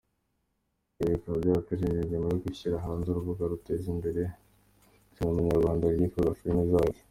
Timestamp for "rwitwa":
5.93-6.37